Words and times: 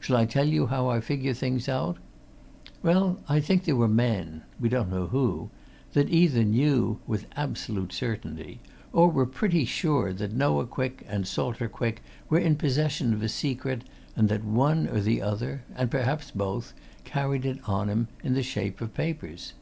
Shall 0.00 0.16
I 0.16 0.24
tell 0.26 0.48
you 0.48 0.66
how 0.66 0.88
I 0.88 0.98
figure 0.98 1.32
things 1.32 1.68
out? 1.68 1.96
Well, 2.82 3.20
I 3.28 3.38
think 3.38 3.62
there 3.66 3.76
were 3.76 3.86
men 3.86 4.42
we 4.58 4.68
don't 4.68 4.90
know 4.90 5.06
who! 5.06 5.48
that 5.92 6.10
either 6.10 6.42
knew, 6.42 6.98
with 7.06 7.26
absolute 7.36 7.92
certainty, 7.92 8.58
or 8.92 9.08
were 9.08 9.26
pretty 9.26 9.64
sure 9.64 10.12
that 10.12 10.32
Noah 10.32 10.66
Quick, 10.66 11.04
and 11.06 11.24
Salter 11.24 11.68
Quick 11.68 12.02
were 12.28 12.40
in 12.40 12.56
possession 12.56 13.14
of 13.14 13.22
a 13.22 13.28
secret 13.28 13.84
and 14.16 14.28
that 14.28 14.42
one 14.42 14.88
or 14.88 15.00
the 15.00 15.22
other 15.22 15.62
and 15.76 15.88
perhaps 15.88 16.32
both 16.32 16.74
carried 17.04 17.46
it 17.46 17.60
on 17.64 17.88
him, 17.88 18.08
in 18.24 18.34
the 18.34 18.42
shape 18.42 18.80
of 18.80 18.92
papers. 18.92 19.52